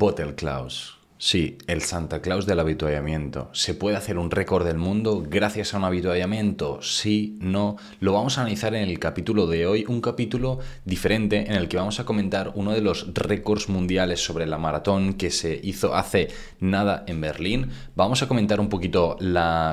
[0.00, 0.96] Bottle Klaus.
[1.18, 3.50] Sí, el Santa Claus del avituallamiento.
[3.52, 6.80] ¿Se puede hacer un récord del mundo gracias a un avituallamiento?
[6.80, 7.76] Sí, no.
[8.00, 11.76] Lo vamos a analizar en el capítulo de hoy, un capítulo diferente en el que
[11.76, 16.28] vamos a comentar uno de los récords mundiales sobre la maratón que se hizo hace
[16.60, 17.68] nada en Berlín.
[17.94, 19.18] Vamos a comentar un poquito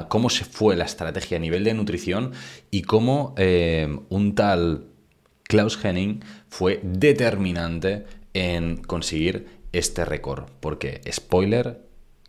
[0.09, 2.33] cómo se fue la estrategia a nivel de nutrición
[2.69, 4.87] y cómo eh, un tal
[5.43, 6.19] Klaus Henning
[6.49, 8.03] fue determinante
[8.33, 11.81] en conseguir este récord, porque, spoiler,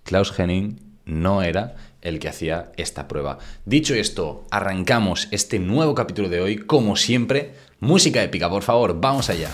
[0.05, 3.39] Klaus Henning no era el que hacía esta prueba.
[3.65, 9.31] Dicho esto, arrancamos este nuevo capítulo de hoy, como siempre, música épica, por favor, vamos
[9.31, 9.51] allá.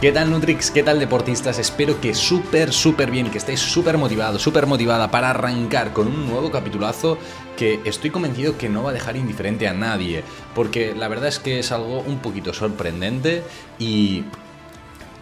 [0.00, 0.70] ¿Qué tal Nutrix?
[0.70, 1.58] ¿Qué tal deportistas?
[1.58, 6.28] Espero que súper, súper bien, que estéis súper motivados, súper motivada para arrancar con un
[6.28, 7.16] nuevo capitulazo
[7.56, 10.22] que estoy convencido que no va a dejar indiferente a nadie,
[10.54, 13.42] porque la verdad es que es algo un poquito sorprendente
[13.78, 14.24] y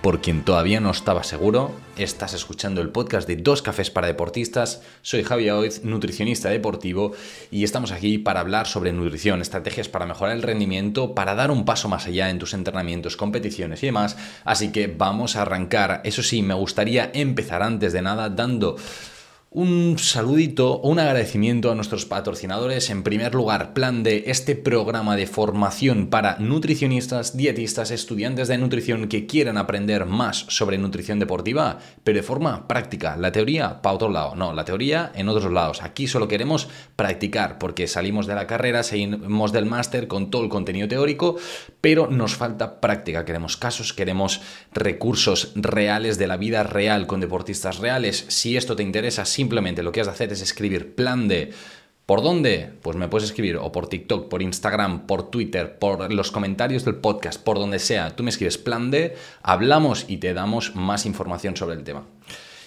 [0.03, 4.83] por quien todavía no estaba seguro, estás escuchando el podcast de Dos Cafés para Deportistas.
[5.01, 7.13] Soy Javi Oiz, nutricionista deportivo,
[7.53, 11.65] y estamos aquí para hablar sobre nutrición, estrategias para mejorar el rendimiento, para dar un
[11.65, 14.17] paso más allá en tus entrenamientos, competiciones y demás.
[14.45, 16.01] Así que vamos a arrancar.
[16.05, 18.77] Eso sí, me gustaría empezar antes de nada dando
[19.55, 22.89] un saludito o un agradecimiento a nuestros patrocinadores.
[22.89, 29.09] En primer lugar, Plan de este programa de formación para nutricionistas, dietistas, estudiantes de nutrición
[29.09, 33.17] que quieran aprender más sobre nutrición deportiva, pero de forma práctica.
[33.17, 35.83] La teoría para otro lado, no, la teoría en otros lados.
[35.83, 40.49] Aquí solo queremos practicar porque salimos de la carrera, seguimos del máster con todo el
[40.49, 41.37] contenido teórico,
[41.81, 43.25] pero nos falta práctica.
[43.25, 44.41] Queremos casos, queremos
[44.73, 48.25] recursos reales de la vida real con deportistas reales.
[48.29, 51.53] Si esto te interesa, simplemente lo que has de hacer es escribir plan de...
[52.07, 52.73] ¿Por dónde?
[52.83, 56.97] Pues me puedes escribir o por TikTok, por Instagram, por Twitter, por los comentarios del
[56.97, 58.15] podcast, por donde sea.
[58.15, 62.05] Tú me escribes plan de, hablamos y te damos más información sobre el tema.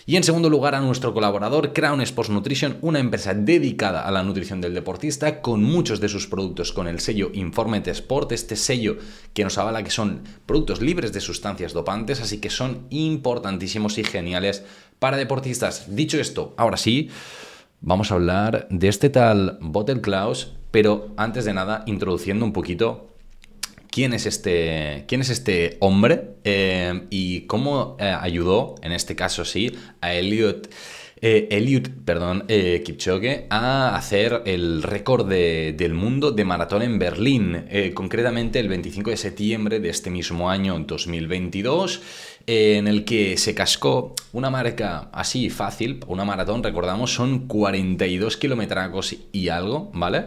[0.07, 4.21] Y en segundo lugar a nuestro colaborador Crown Sports Nutrition, una empresa dedicada a la
[4.21, 8.97] nutrición del deportista con muchos de sus productos con el sello Informet Sport, este sello
[9.33, 14.03] que nos avala que son productos libres de sustancias dopantes, así que son importantísimos y
[14.03, 14.63] geniales
[14.99, 15.95] para deportistas.
[15.95, 17.09] Dicho esto, ahora sí,
[17.81, 23.15] vamos a hablar de este tal Bottle Klaus, pero antes de nada, introduciendo un poquito
[23.89, 29.45] quién es este, quién es este hombre eh, y cómo eh, ayudó, en este caso
[29.45, 30.69] sí, a Elliot.
[31.21, 38.59] Eh, perdón, eh, Kipchoge a hacer el récord del mundo de maratón en Berlín, concretamente
[38.59, 42.01] el 25 de septiembre de este mismo año 2022
[42.47, 49.15] en el que se cascó una marca así fácil, una maratón, recordamos, son 42 kilómetros
[49.31, 50.25] y algo, ¿vale?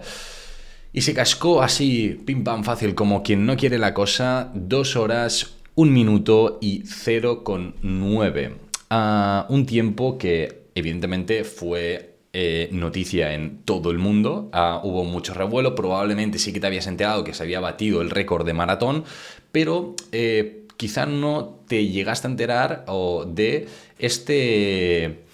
[0.93, 5.55] Y se cascó así, pim pam fácil, como quien no quiere la cosa, dos horas,
[5.75, 8.53] un minuto y 0,9.
[8.91, 14.51] Uh, un tiempo que evidentemente fue eh, noticia en todo el mundo.
[14.53, 18.11] Ah, hubo mucho revuelo, probablemente sí que te habías enterado que se había batido el
[18.11, 19.05] récord de maratón,
[19.51, 23.67] pero eh, quizá no te llegaste a enterar o de
[23.99, 25.25] este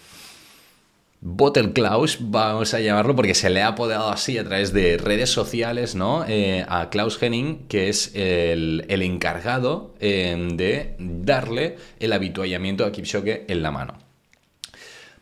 [1.21, 5.31] Bottle Klaus, vamos a llamarlo porque se le ha apodado así a través de redes
[5.31, 6.25] sociales, ¿no?
[6.29, 13.47] Eh, a Klaus Henning, que es el, encargado em, de darle el habituallamiento a Kipchoge
[13.49, 14.04] en la mano.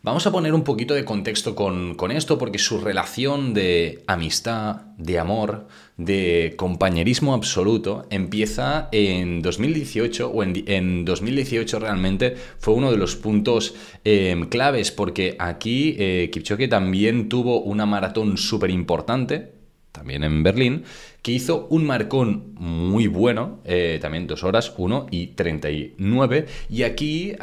[0.05, 5.17] Vamos a poner un poquito de contexto con, esto porque su relación de amistad, de
[5.17, 13.15] amor, de compañerismo absoluto empieza en 2018 o en, 2018 realmente fue uno de los
[13.15, 19.62] puntos em, claves porque aquí eh, Kipchoge también tuvo una maratón súper importante
[19.93, 20.83] también en Berlín,
[21.21, 26.47] que hizo un marcón muy bueno, eh, también dos horas, 1 y 39.
[26.69, 27.33] Y aquí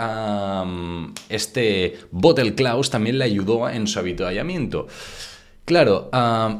[1.30, 4.88] este Bottle Klaus también le ayudó en su habituallamiento.
[5.70, 6.10] Claro,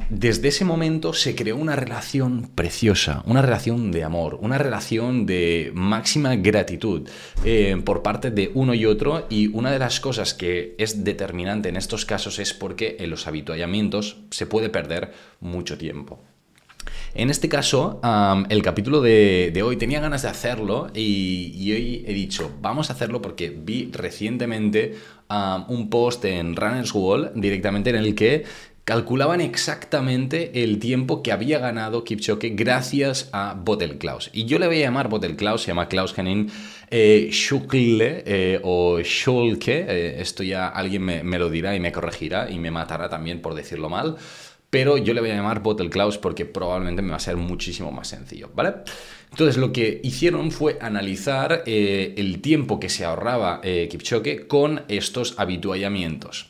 [0.09, 5.72] desde ese momento se creó una relación preciosa, una relación de amor, una relación de
[5.75, 7.09] máxima gratitud
[7.45, 11.68] eh, por parte de uno y otro y una de las cosas que es determinante
[11.68, 16.21] en estos casos es porque en los habituallamientos se puede perder mucho tiempo.
[17.15, 18.01] En este caso,
[18.48, 23.21] el capítulo de, hoy tenía ganas de hacerlo y, hoy he dicho, vamos a hacerlo
[23.21, 24.95] porque vi recientemente
[25.68, 28.45] un post en Runner's Wall directamente en el que
[28.91, 34.31] calculaban exactamente el tiempo que había ganado Kipchoge gracias a Bottle Klaus.
[34.33, 36.51] Y yo le voy a llamar Bottle Klaus, se llama Klaus Henning
[36.91, 42.59] eh, eh o Schulke, eh, esto ya alguien me, lo dirá y me corregirá y
[42.59, 44.16] me matará también por decirlo mal.
[44.71, 47.92] pero yo le voy a llamar Bottle Klaus porque probablemente me va a ser muchísimo
[47.92, 48.75] más sencillo, ¿vale?
[49.31, 55.39] Entonces lo que hicieron fue analizar el tiempo que se ahorraba eh, Kipchoge con estos
[55.39, 56.49] habituallamientos.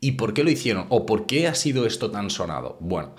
[0.00, 0.86] ¿Y por qué lo hicieron?
[0.90, 2.76] ¿O por qué ha sido esto tan sonado?
[2.80, 3.14] Bueno,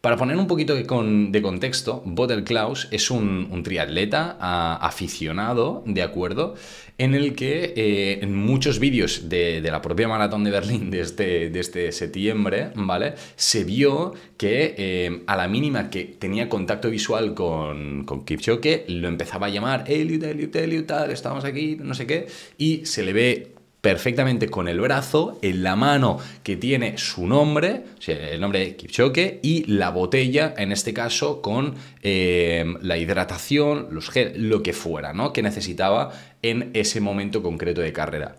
[0.00, 4.38] para poner un poquito de, contexto, Bottle Klaus es un, triatleta
[4.80, 6.54] aficionado, ¿de acuerdo?
[6.96, 11.58] En el que eh, en muchos vídeos de, la propia maratón de Berlín de este,
[11.58, 13.12] este septiembre, ¿vale?
[13.36, 19.06] Se vio que eh, a la mínima que tenía contacto visual con, con Kipchoge, lo
[19.06, 23.12] empezaba a llamar, Eliud, Eliud, Eliud, tal, estamos aquí, no sé qué, y se le
[23.12, 28.76] ve perfectamente con el brazo, en la mano que tiene su nombre, el nombre de
[28.76, 34.72] Kipchoge, y la botella, en este caso, con eh, la hidratación, los gel, lo que
[34.72, 35.32] fuera, ¿no?
[35.32, 36.12] Que necesitaba
[36.42, 38.36] en ese momento concreto de carrera.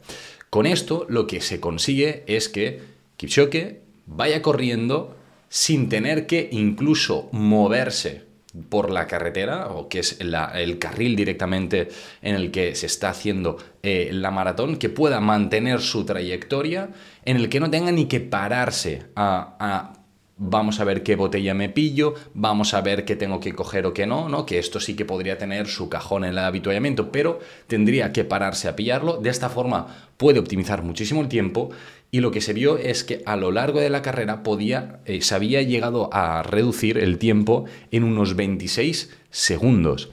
[0.50, 2.82] Con esto, lo que se consigue es que
[3.18, 5.16] Kipchoge vaya corriendo
[5.50, 8.31] sin tener que incluso moverse
[8.70, 11.88] por la carretera, o que es el carril directamente
[12.22, 16.90] en el que se está haciendo eh, la maratón, que pueda mantener su trayectoria,
[17.24, 19.94] en el que no tenga ni que pararse a,
[20.38, 23.94] vamos a ver qué botella me pillo, vamos a ver qué tengo que coger o
[23.94, 24.46] qué no, ¿no?
[24.46, 28.68] Que esto sí que podría tener su cajón en el habituallamiento, pero tendría que pararse
[28.68, 29.18] a pillarlo.
[29.18, 31.70] De esta forma puede optimizar muchísimo el tiempo
[32.12, 35.22] y lo que se vio es que a lo largo de la carrera podía, eh,
[35.22, 40.12] se había llegado a reducir el tiempo en unos 26 segundos.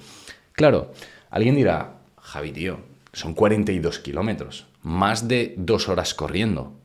[0.53, 0.93] Claro,
[1.29, 2.79] alguien dirá, Javi, tío,
[3.13, 6.79] son 42 kilómetros, más de dos horas corriendo.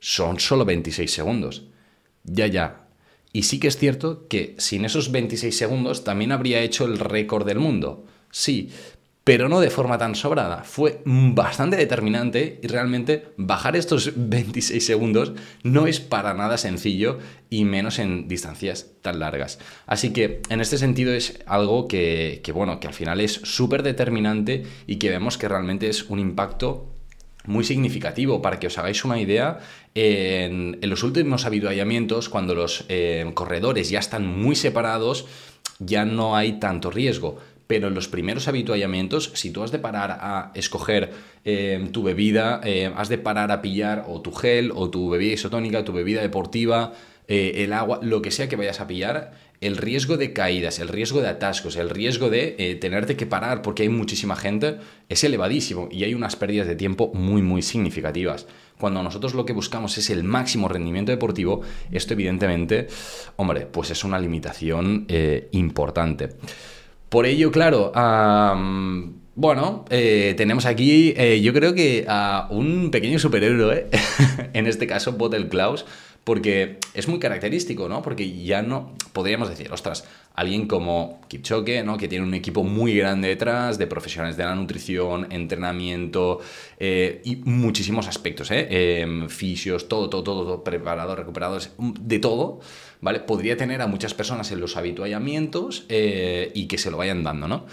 [0.00, 1.66] Son solo 26 segundos.
[2.24, 2.86] Ya, ya.
[3.34, 7.46] Y sí que es cierto que sin esos 26 segundos también habría hecho el récord
[7.46, 8.06] del mundo.
[8.30, 8.70] Sí,
[9.24, 10.64] pero no de forma tan sobrada.
[10.64, 15.32] Fue bastante determinante y realmente bajar estos 26 segundos
[15.62, 19.58] no es para nada sencillo y menos en distancias tan largas.
[19.86, 24.64] Así que en este sentido es algo que, bueno, que al final es súper determinante
[24.86, 26.88] y que vemos que realmente es un impacto
[27.44, 28.42] muy significativo.
[28.42, 29.60] Para que os hagáis una idea,
[29.94, 35.26] en, los últimos habituallamientos, cuando los eh, corredores ya están muy separados,
[35.78, 37.38] ya no hay tanto riesgo
[37.72, 41.10] pero en los primeros habituallamientos, si tú has de parar a escoger
[41.46, 45.32] eh, tu bebida, eh, has de parar a pillar o tu gel, o tu bebida
[45.32, 46.92] isotónica, tu bebida deportiva,
[47.28, 49.32] eh, el agua, lo que sea que vayas a pillar,
[49.62, 53.84] el riesgo de caídas, el riesgo de atascos, el riesgo de tenerte que parar porque
[53.84, 54.76] hay muchísima gente
[55.08, 58.46] es elevadísimo y hay unas pérdidas de tiempo muy, muy significativas.
[58.78, 62.88] Cuando nosotros lo que buscamos es el máximo rendimiento deportivo, esto evidentemente,
[63.36, 65.06] hombre, pues es una limitación
[65.52, 66.36] importante.
[67.12, 67.92] Por ello, claro,
[69.34, 73.88] bueno, eh, tenemos aquí, eh, yo creo que a un pequeño superhéroe,
[74.54, 75.84] en este caso Bottle Klaus,
[76.24, 78.02] porque es muy característico, ¿no?
[78.02, 80.04] Porque ya no podríamos decir, ostras,
[80.34, 81.98] alguien como Kipchoge, ¿no?
[81.98, 86.40] Que tiene un equipo muy grande detrás de profesionales de la nutrición, entrenamiento
[86.78, 89.00] eh, y muchísimos aspectos, ¿eh?
[89.00, 92.60] Em, fisios, todo, todo, todo, todo, preparadores, recuperadores, de todo.
[93.00, 93.20] ¿vale?
[93.20, 97.48] Podría tener a muchas personas en los habituallamientos eh, y que se lo vayan dando,
[97.48, 97.66] ¿no?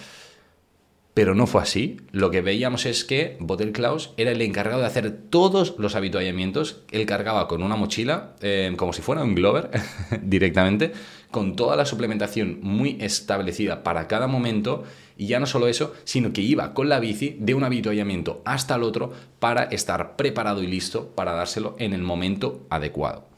[1.14, 1.98] Pero no fue así.
[2.12, 6.84] Lo que veíamos es que Bottle Klaus era el encargado de hacer todos los habituallamientos.
[6.92, 9.70] Él cargaba con una mochila, eh, como si fuera un Glover,
[10.22, 10.94] directamente,
[11.32, 14.84] con toda la suplementación muy establecida para cada momento.
[15.18, 18.76] Y ya no solo eso, sino que iba con la bici de un habituallamiento hasta
[18.76, 23.29] el otro para estar preparado y listo para dárselo en el momento adecuado.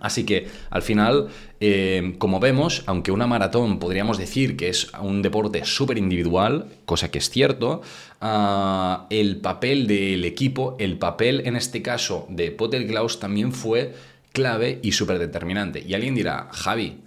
[0.00, 1.28] Así que al final,
[1.60, 7.10] eh, como vemos, aunque una maratón podríamos decir que es un deporte súper individual, cosa
[7.10, 7.82] que es cierto,
[8.20, 13.94] ah, el papel del equipo, el papel en este caso de Potter Klaus también fue
[14.32, 15.84] clave y súper determinante.
[15.86, 16.98] Y alguien dirá, Javi,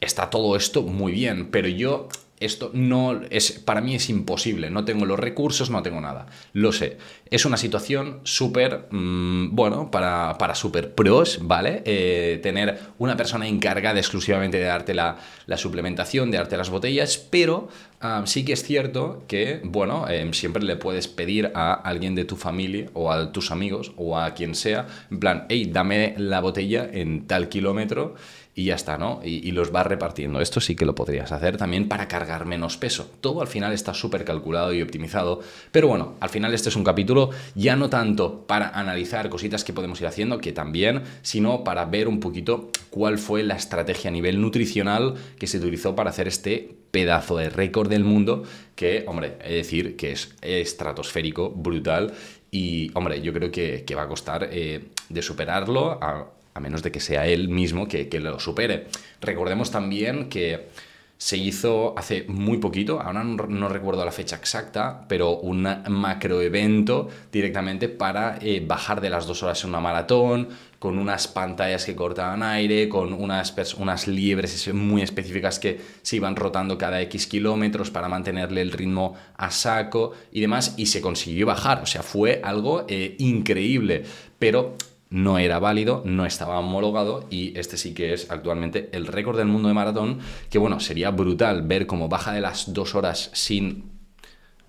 [0.00, 2.08] está todo esto muy bien, pero yo
[2.44, 6.26] esto no es, para mí es imposible, no tengo los recursos, no tengo nada.
[6.52, 6.98] Lo sé.
[7.30, 11.82] Es una situación súper, mm, bueno, para, para súper pros, ¿vale?
[11.84, 15.18] Eh, tener una persona encargada exclusivamente de darte la,
[15.56, 17.68] suplementación, de darte las botellas, pero
[18.00, 22.24] ah, sí que es cierto que, bueno, em, siempre le puedes pedir a alguien de
[22.24, 26.40] tu familia o a tus amigos o a quien sea, en plan, hey, dame la
[26.40, 28.14] botella en tal kilómetro
[28.54, 29.20] y ya está, ¿no?
[29.24, 30.40] Y, los vas repartiendo.
[30.40, 33.10] Esto sí que lo podrías hacer también para cargar menos peso.
[33.20, 35.40] Todo al final está súper calculado y optimizado.
[35.70, 39.72] Pero bueno, al final este es un capítulo ya no tanto para analizar cositas que
[39.72, 44.12] podemos ir haciendo, que también, sino para ver un poquito cuál fue la estrategia a
[44.12, 48.42] nivel nutricional que se utilizó para hacer este pedazo de récord del mundo
[48.74, 52.12] que, hombre, he de decir que es estratosférico, brutal
[52.50, 55.98] y, hombre, yo creo que, va a costar eh, de superarlo.
[56.02, 58.88] A, a menos de que sea él mismo que, lo supere.
[59.20, 60.68] Recordemos también que
[61.16, 67.88] se hizo hace muy poquito, ahora no, recuerdo la fecha exacta, pero un macroevento directamente
[67.88, 70.48] para eh, bajar de las dos horas en una maratón,
[70.80, 76.34] con unas pantallas que cortaban aire, con unas, unas liebres muy específicas que se iban
[76.34, 81.46] rotando cada X kilómetros para mantenerle el ritmo a saco y demás, y se consiguió
[81.46, 84.02] bajar, o sea, fue algo eh, increíble,
[84.40, 84.74] pero
[85.12, 89.46] no era válido, no estaba homologado y este sí que es actualmente el récord del
[89.46, 93.92] mundo de maratón, que bueno, sería brutal ver cómo baja de las dos horas sin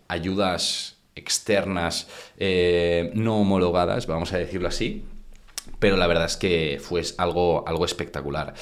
[0.09, 2.07] ayudas externas
[2.37, 5.05] eh, no homologadas, vamos a decirlo así,
[5.79, 8.53] pero la verdad es que fue algo, algo espectacular.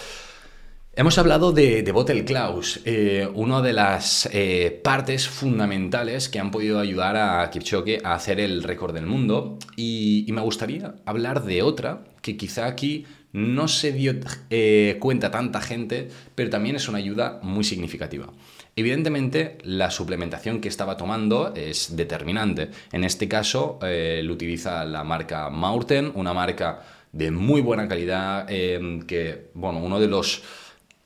[0.93, 6.81] Hemos hablado de, Bottle Klaus, eh, una de las eh, partes fundamentales que han podido
[6.81, 12.03] ayudar a Kipchoge a hacer el récord del mundo y, me gustaría hablar de otra
[12.21, 14.15] que quizá aquí no se dio
[14.49, 18.27] eh, cuenta tanta gente, pero también es una ayuda muy significativa.
[18.75, 22.69] Evidentemente, la suplementación que estaba tomando es determinante.
[22.91, 26.81] En este caso, lo utiliza la marca Maurten, una marca
[27.13, 30.43] de muy buena calidad, que, bueno, uno de los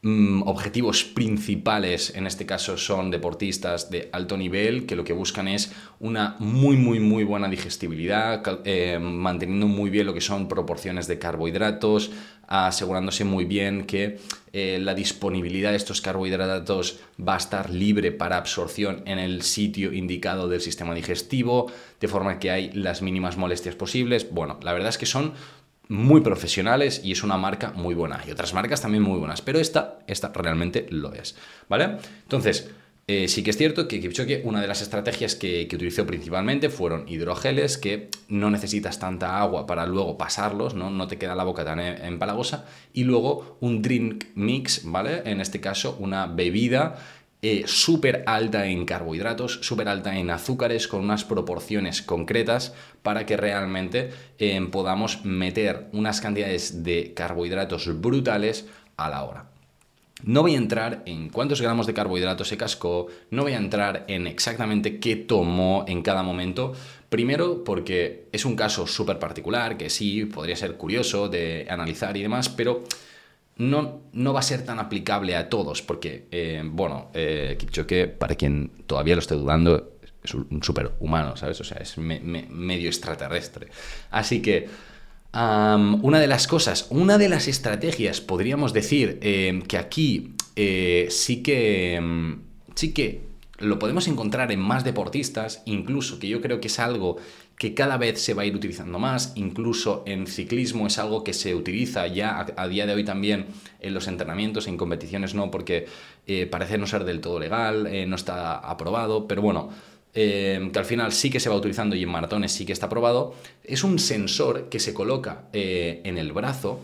[0.07, 5.47] Mm, objetivos principales en este caso son deportistas de alto nivel que lo que buscan
[5.47, 11.07] es una muy muy muy buena digestibilidad, eh, manteniendo muy bien lo que son proporciones
[11.07, 12.11] de carbohidratos,
[12.45, 14.19] asegurándose muy bien que
[14.53, 19.91] eh, la disponibilidad de estos carbohidratos va a estar libre para absorción en el sitio
[19.91, 24.27] indicado del sistema digestivo, de forma que hay las mínimas molestias posibles.
[24.31, 25.33] Bueno, la verdad es que son
[25.87, 28.21] muy profesionales y es una marca muy buena.
[28.27, 31.35] Y otras marcas también muy buenas, pero esta, esta realmente lo es,
[31.69, 31.97] ¿vale?
[32.23, 32.69] Entonces,
[33.07, 37.07] eh, sí que es cierto que Kipchoge, una de las estrategias que, utilizó principalmente fueron
[37.07, 41.63] hidrogeles, que no necesitas tanta agua para luego pasarlos, no, no te queda la boca
[41.63, 45.21] tan e, empalagosa, y luego un drink mix, ¿vale?
[45.25, 46.95] En este caso, una bebida
[47.47, 52.73] eh, súper alta en carbohidratos, súper alta en azúcares, con unas proporciones concretas
[53.03, 54.09] para que realmente
[54.39, 58.65] eh, podamos meter unas cantidades de carbohidratos brutales
[58.97, 59.45] a la hora.
[60.23, 64.05] No voy a entrar en cuántos gramos de carbohidratos se cascó, no voy a entrar
[64.07, 66.73] en exactamente qué tomó en cada momento.
[67.09, 72.23] Primero porque es un caso súper particular, que sí, podría ser curioso de analizar y
[72.23, 72.83] demás, pero
[73.57, 77.57] no, no, va a ser tan aplicable a todos, porque, eh, bueno, eh,
[78.17, 81.61] para quien todavía lo esté dudando, es un superhumano, ¿sabes?
[81.61, 83.67] O sea, es medio extraterrestre.
[84.11, 84.67] Así que,
[85.35, 91.43] una de las cosas, una de las estrategias, podríamos decir, eh, que aquí eh, sí
[91.43, 92.41] que, em,
[92.73, 93.21] sí que
[93.57, 97.17] lo podemos encontrar en más deportistas, incluso que yo creo que es algo
[97.57, 101.33] que cada vez se va a ir utilizando más, incluso en ciclismo es algo que
[101.33, 103.45] se utiliza ya a, día de hoy también
[103.79, 105.85] en los entrenamientos, en competiciones no, porque
[106.27, 109.69] eh, parece no ser del todo legal, eh, no está aprobado, pero bueno,
[110.13, 112.87] eh, que al final sí que se va utilizando y en maratones sí que está
[112.87, 116.81] aprobado, es un sensor que se coloca en el brazo,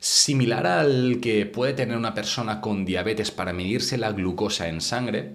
[0.00, 5.32] similar al que puede tener una persona con diabetes para medirse la glucosa en sangre,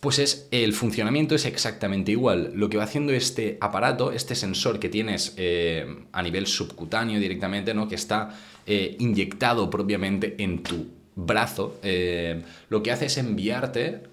[0.00, 2.52] pues es el funcionamiento es exactamente igual.
[2.54, 7.74] Lo que va haciendo este aparato, este sensor que tienes eh, a nivel subcutáneo directamente,
[7.74, 7.86] ¿no?
[7.86, 8.30] que está
[8.66, 14.04] eh, inyectado propiamente en tu brazo, eh, lo que hace es enviarte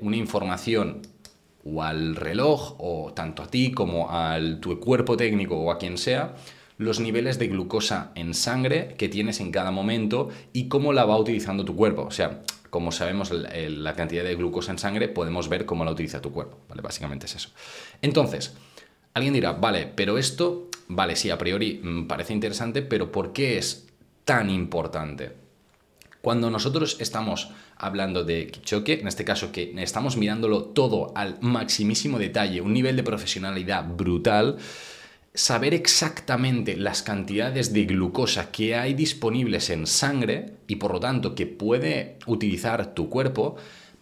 [0.00, 1.02] una información
[1.64, 5.98] o al reloj, o tanto a ti como a tu cuerpo técnico o a quien
[5.98, 6.36] sea,
[6.78, 11.18] los niveles de glucosa en sangre que tienes en cada momento y cómo la va
[11.18, 12.02] utilizando tu cuerpo.
[12.02, 12.42] O sea,
[12.72, 16.56] como sabemos la cantidad de glucosa en sangre, podemos ver cómo la utiliza tu cuerpo,
[16.70, 16.80] ¿vale?
[16.80, 17.50] Básicamente es eso.
[18.00, 18.54] Entonces,
[19.12, 23.58] alguien dirá, vale, pero esto, vale, sí, a priori mm, parece interesante, pero ¿por qué
[23.58, 23.88] es
[24.24, 25.32] tan importante?
[26.22, 32.18] Cuando nosotros estamos hablando de choque, en este caso que estamos mirándolo todo al maximísimo
[32.18, 34.56] detalle, un nivel de profesionalidad brutal,
[35.34, 41.34] saber exactamente las cantidades de glucosa que hay disponibles en sangre y por lo tanto
[41.34, 43.56] que puede utilizar tu cuerpo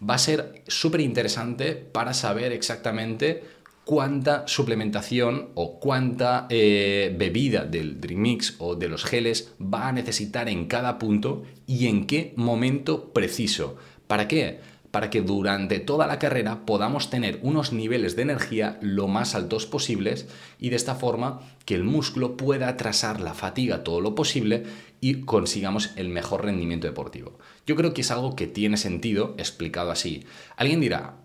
[0.07, 3.43] va a ser súper interesante para saber exactamente
[3.85, 9.91] cuánta suplementación o cuánta eh, bebida del Dream Mix o de los geles va a
[9.91, 13.77] necesitar en cada punto y en qué momento preciso.
[14.07, 14.59] ¿Para qué?
[14.91, 19.65] Para que durante toda la carrera podamos tener unos niveles de energía lo más altos
[19.65, 20.27] posibles
[20.59, 24.63] y de esta forma que el músculo pueda atrasar la fatiga todo lo posible
[24.99, 27.39] y consigamos el mejor rendimiento deportivo.
[27.65, 30.25] Yo creo que es algo que tiene sentido explicado así.
[30.57, 31.15] Alguien dirá,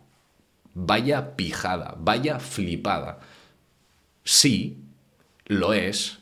[0.74, 3.18] vaya pijada, vaya flipada.
[4.24, 4.78] Sí,
[5.46, 6.18] lo es,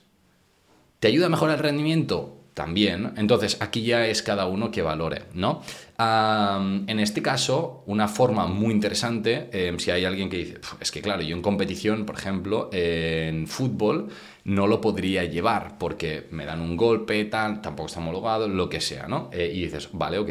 [1.04, 2.33] ¿Te ayuda a mejorar el rendimiento?
[2.54, 3.12] También.
[3.16, 5.62] Entonces, aquí ya es cada uno que valore, ¿no?
[5.96, 11.00] en este caso, una forma muy interesante, em, si hay alguien que dice, es que
[11.00, 14.08] claro, yo en competición, por ejemplo, en fútbol,
[14.44, 18.80] no lo podría llevar porque me dan un golpe, tal, tampoco está homologado, lo que
[18.80, 19.30] sea, ¿no?
[19.32, 20.30] Eh, y dices, vale, ok,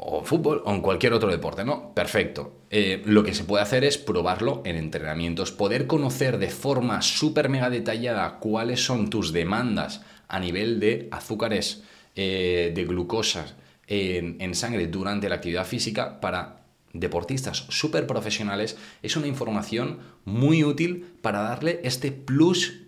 [0.00, 1.92] o fútbol o en cualquier otro deporte, ¿no?
[1.92, 2.62] Perfecto.
[2.70, 7.48] Eh, lo que se puede hacer es probarlo en entrenamientos, poder conocer de forma súper
[7.48, 11.82] mega detallada cuáles son tus demandas a nivel de azúcares,
[12.14, 13.56] eh, de glucosa
[13.88, 16.58] en, en sangre durante la actividad física para
[16.92, 22.82] deportistas súper profesionales es una información muy útil para darle este plus,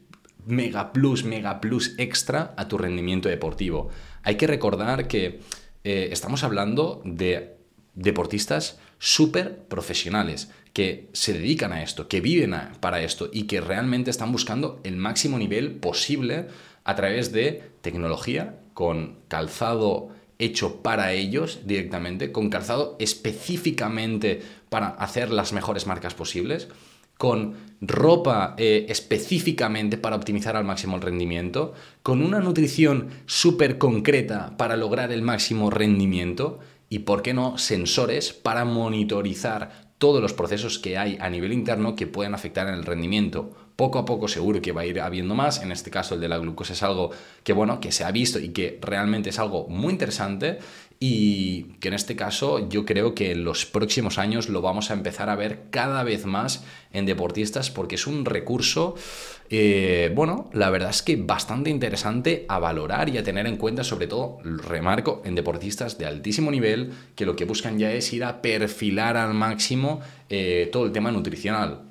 [0.46, 3.90] mega plus, mega plus extra a tu rendimiento deportivo.
[4.22, 5.40] Hay que recordar que
[5.84, 7.56] eh, estamos hablando de
[7.94, 14.10] deportistas súper profesionales que se dedican a esto, que viven para esto y que realmente
[14.10, 16.46] están buscando el máximo nivel posible
[16.84, 25.30] a través de tecnología con calzado hecho para ellos directamente, con calzado específicamente para hacer
[25.30, 26.68] las mejores marcas posibles,
[27.20, 34.56] con ropa eh, específicamente para optimizar al máximo el rendimiento, con una nutrición súper concreta
[34.56, 40.78] para lograr el máximo rendimiento y, por qué no, sensores para monitorizar todos los procesos
[40.78, 43.50] que hay a nivel interno que pueden afectar en el rendimiento.
[43.76, 46.28] Poco a poco seguro que va a ir habiendo más, en este caso el de
[46.28, 47.10] la glucosa es algo
[47.44, 50.58] que bueno, que se ha visto y que realmente es algo muy interesante
[51.02, 54.94] y que en este caso yo creo que en los próximos años lo vamos a
[54.94, 58.96] empezar a ver cada vez más en deportistas porque es un recurso,
[59.48, 63.82] eh, bueno, la verdad es que bastante interesante a valorar y a tener en cuenta,
[63.82, 68.22] sobre todo, remarco, en deportistas de altísimo nivel que lo que buscan ya es ir
[68.22, 71.89] a perfilar al máximo eh, todo el tema nutricional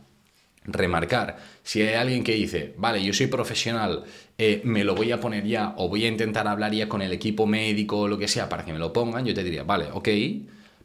[0.73, 1.38] remarcar.
[1.63, 4.03] Si hay alguien que dice, vale, yo soy profesional,
[4.38, 7.11] eh, me lo voy a poner ya o voy a intentar hablar ya con el
[7.11, 9.88] equipo médico o lo que sea para que me lo pongan, yo te diría, vale,
[9.91, 10.09] ok,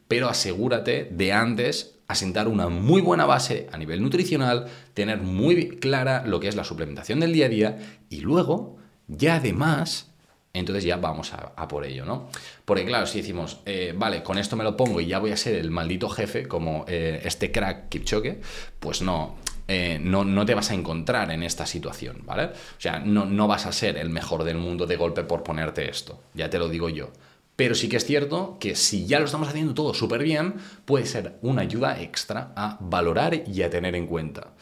[0.07, 6.23] pero asegúrate de antes asentar una muy buena base a nivel nutricional, tener muy clara
[6.25, 7.77] lo que es la suplementación del día a día
[8.09, 10.11] y luego, ya además,
[10.53, 12.29] entonces ya vamos a, por ello, ¿no?
[12.63, 15.37] Porque claro, si decimos, eh, vale, con esto me lo pongo y ya voy a
[15.37, 18.39] ser el maldito jefe como eh, este crack Kipchoge,
[18.79, 19.35] pues no,
[19.67, 22.45] eh, no, te vas a encontrar en esta situación, ¿vale?
[22.45, 25.89] O sea, no, no vas a ser el mejor del mundo de golpe por ponerte
[25.89, 27.11] esto, ya te lo digo yo.
[27.55, 31.05] Pero sí que es cierto que si ya lo estamos haciendo todo súper bien, puede
[31.05, 34.53] ser una ayuda extra a valorar y a tener en cuenta.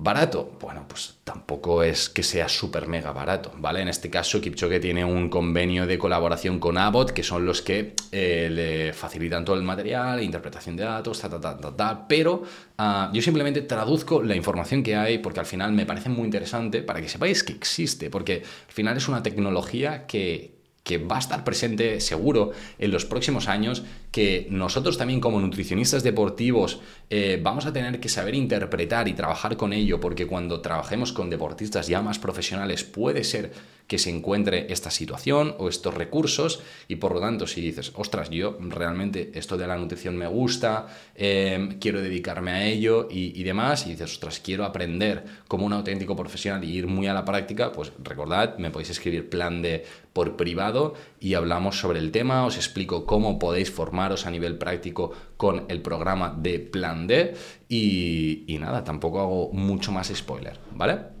[0.00, 0.56] ¿Barato?
[0.60, 3.82] Bueno, pues tampoco es que sea súper mega barato, ¿vale?
[3.82, 7.94] En este caso, Kipchoge tiene un convenio de colaboración con Abbott, que son los que
[8.12, 12.06] eh, le facilitan todo el material, interpretación de datos, ta, ta, ta, ta, ta.
[12.06, 12.44] Pero
[12.78, 16.82] ah, yo simplemente traduzco la información que hay porque al final me parece muy interesante
[16.82, 20.57] para que sepáis que existe, porque al final es una tecnología que,
[20.88, 26.02] que va a estar presente seguro en los próximos años, que nosotros también como nutricionistas
[26.02, 31.12] deportivos eh, vamos a tener que saber interpretar y trabajar con ello, porque cuando trabajemos
[31.12, 33.52] con deportistas ya más profesionales puede ser
[33.88, 38.28] que se encuentre esta situación o estos recursos y por lo tanto si dices, ostras,
[38.30, 43.86] yo realmente esto de la nutrición me gusta, em, quiero dedicarme a ello y, demás,
[43.86, 47.72] y dices, ostras, quiero aprender como un auténtico profesional y ir muy a la práctica,
[47.72, 52.56] pues recordad, me podéis escribir plan de por privado y hablamos sobre el tema, os
[52.56, 57.34] explico cómo podéis formaros a nivel práctico con el programa de plan D
[57.68, 61.17] y, y nada, tampoco hago mucho más spoiler, ¿vale?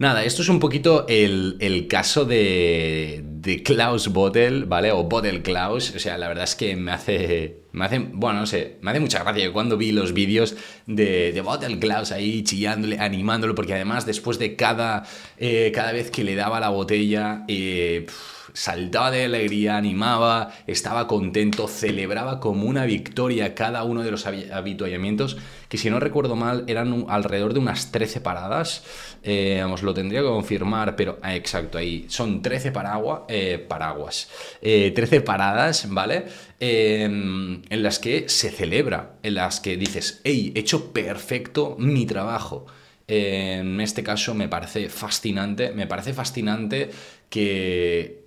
[0.00, 4.92] Nada, esto es un poquito el, caso de, de, Klaus Bottle, ¿vale?
[4.92, 5.94] O Bottle Klaus.
[5.94, 7.60] O sea, la verdad es que me hace.
[7.72, 7.98] Me hace.
[7.98, 12.12] Bueno, no sé, me hace mucha gracia cuando vi los vídeos de, de Bottle Klaus
[12.12, 15.04] ahí chillándole, animándolo, porque además después de cada.
[15.38, 17.44] Eh, cada vez que le daba la botella.
[17.48, 18.06] Eh,
[18.52, 25.36] saltaba de alegría, animaba, estaba contento, celebraba como una victoria cada uno de los habituallamientos,
[25.68, 28.84] que si no recuerdo mal eran alrededor de unas 13 paradas,
[29.22, 34.28] eh, os lo tendría que confirmar, pero ah, exacto, ahí son 13 paraguas, eh, paraguas,
[34.60, 36.24] 13 eh, paradas, ¿vale?
[36.58, 42.06] Em, en las que se celebra, en las que dices, hey, he hecho perfecto mi
[42.06, 42.66] trabajo.
[43.06, 46.90] En este caso me parece fascinante, me parece fascinante
[47.28, 48.20] que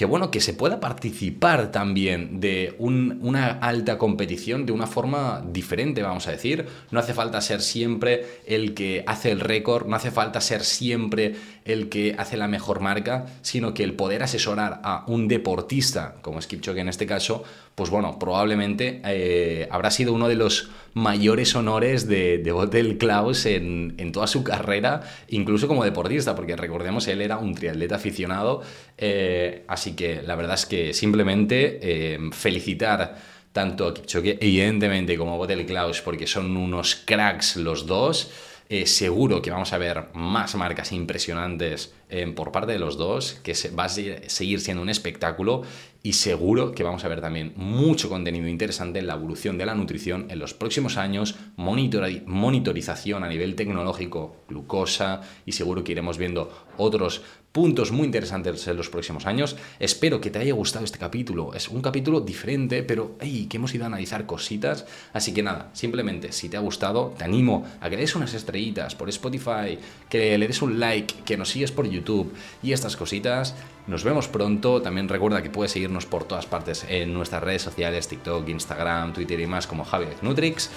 [0.00, 6.02] que bueno, que se pueda participar también de una alta competición de una forma diferente,
[6.02, 6.64] vamos a decir.
[6.90, 11.34] No hace falta ser siempre el que hace el récord, no hace falta ser siempre
[11.64, 16.38] el que hace la mejor marca, sino que el poder asesorar a un deportista, como
[16.38, 17.44] es Kipchoge en este caso,
[17.74, 23.46] pues bueno, probablemente eh, habrá sido uno de los mayores honores de, de Botel Klaus
[23.46, 28.62] en, toda su carrera, incluso como deportista, porque recordemos, él era un triatleta aficionado,
[28.98, 33.16] eh, así que la verdad es que simplemente eh, felicitar
[33.52, 38.30] tanto a Kipchoge, evidentemente, como a Botel Klaus, porque son unos cracks los dos.
[38.72, 41.92] Eh, seguro que vamos a ver más marcas impresionantes
[42.34, 45.62] por parte de los dos, que se, va a seguir siendo un espectáculo
[46.02, 49.74] y seguro que vamos a ver también mucho contenido interesante en la evolución de la
[49.74, 56.50] nutrición en los próximos años, monitorización a nivel tecnológico, glucosa y seguro que iremos viendo
[56.78, 59.56] otros puntos muy interesantes en los próximos años.
[59.80, 61.52] Espero que te haya gustado este capítulo.
[61.54, 64.86] Es un capítulo diferente, pero hey, que hemos ido a analizar cositas.
[65.12, 68.34] Así que nada, simplemente si te ha gustado, te animo a que le des unas
[68.34, 72.32] estrellitas por Spotify, que le des un like, que nos sigues por YouTube
[72.62, 73.56] y estas cositas.
[73.88, 74.80] Nos vemos pronto.
[74.80, 79.40] También recuerda que puedes seguirnos por todas partes en nuestras redes sociales, TikTok, Instagram, Twitter
[79.40, 80.70] y más como Javier Nutrix.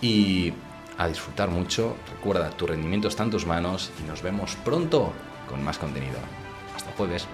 [0.00, 0.52] Y
[0.96, 1.96] a disfrutar mucho.
[2.14, 5.12] Recuerda, tu rendimiento está en tus manos y nos vemos pronto
[5.50, 6.18] con más contenido.
[6.74, 7.26] Hasta jueves.